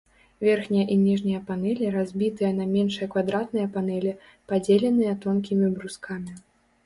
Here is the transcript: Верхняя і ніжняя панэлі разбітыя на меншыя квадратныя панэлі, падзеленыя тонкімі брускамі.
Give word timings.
Верхняя 0.45 0.85
і 0.93 0.95
ніжняя 1.01 1.39
панэлі 1.49 1.89
разбітыя 1.95 2.49
на 2.61 2.65
меншыя 2.75 3.07
квадратныя 3.15 3.67
панэлі, 3.75 4.15
падзеленыя 4.53 5.13
тонкімі 5.27 5.67
брускамі. 5.77 6.31